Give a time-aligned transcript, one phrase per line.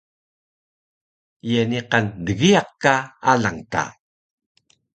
[1.51, 2.93] Ye niqan dgiyaq ka
[3.31, 3.83] alang ta?